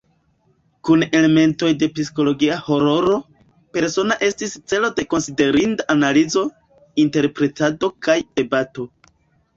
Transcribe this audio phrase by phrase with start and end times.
[0.87, 3.19] Kun elementoj de psikologia hororo,
[3.77, 6.47] "Persona" estis celo de konsiderinda analizo,
[7.07, 8.93] interpretado kaj debato.